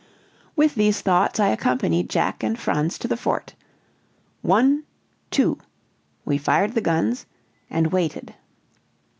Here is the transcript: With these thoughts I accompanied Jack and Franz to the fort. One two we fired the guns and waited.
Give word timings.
With 0.55 0.73
these 0.73 0.99
thoughts 1.01 1.39
I 1.39 1.49
accompanied 1.49 2.09
Jack 2.09 2.41
and 2.41 2.57
Franz 2.57 2.97
to 2.97 3.07
the 3.07 3.15
fort. 3.15 3.53
One 4.41 4.83
two 5.29 5.59
we 6.25 6.39
fired 6.39 6.73
the 6.73 6.81
guns 6.81 7.27
and 7.69 7.91
waited. 7.91 8.33